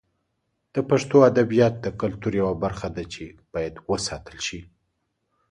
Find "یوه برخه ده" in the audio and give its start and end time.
2.41-3.03